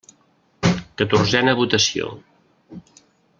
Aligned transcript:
Catorzena 1.01 1.55
votació. 1.61 2.09